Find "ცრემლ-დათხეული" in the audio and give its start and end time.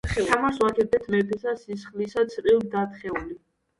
2.33-3.43